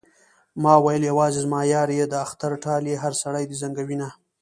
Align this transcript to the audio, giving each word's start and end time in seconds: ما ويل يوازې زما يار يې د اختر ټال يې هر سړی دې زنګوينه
ما 0.63 0.73
ويل 0.85 1.03
يوازې 1.11 1.39
زما 1.45 1.61
يار 1.73 1.89
يې 1.97 2.05
د 2.09 2.15
اختر 2.25 2.51
ټال 2.63 2.83
يې 2.91 2.95
هر 3.03 3.13
سړی 3.21 3.43
دې 3.49 3.55
زنګوينه 3.61 4.09